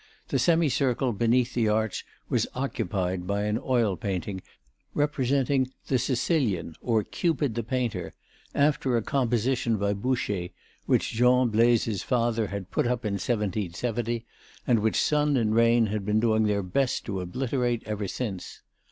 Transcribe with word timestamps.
The 0.29 0.39
semicircle 0.39 1.13
beneath 1.13 1.53
the 1.53 1.67
arch 1.69 2.07
was 2.27 2.47
occupied 2.55 3.27
by 3.27 3.43
an 3.43 3.59
oil 3.63 3.95
painting 3.95 4.41
representing 4.95 5.69
"the 5.89 5.99
Sicilian 5.99 6.73
or 6.81 7.03
Cupid 7.03 7.53
the 7.53 7.61
Painter," 7.61 8.15
after 8.55 8.97
a 8.97 9.03
composition 9.03 9.77
by 9.77 9.93
Boucher, 9.93 10.49
which 10.87 11.11
Jean 11.11 11.49
Blaise's 11.49 12.01
father 12.01 12.47
had 12.47 12.71
put 12.71 12.87
up 12.87 13.05
in 13.05 13.13
1770 13.13 14.25
and 14.65 14.79
which 14.79 14.99
sun 14.99 15.37
and 15.37 15.53
rain 15.53 15.85
had 15.85 16.03
been 16.03 16.19
doing 16.19 16.45
their 16.45 16.63
best 16.63 17.05
to 17.05 17.21
obliterate 17.21 17.83
ever 17.85 18.07
since. 18.07 18.63